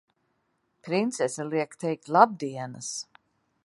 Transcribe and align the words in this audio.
Princese 0.87 1.45
liek 1.51 1.79
teikt 1.81 2.11
labdienas! 2.17 2.91